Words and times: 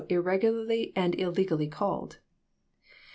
irregularly 0.09 0.91
and 0.95 1.13
illegally 1.19 1.67
called. 1.67 2.17